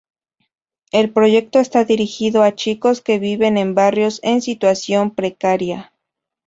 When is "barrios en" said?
3.75-4.41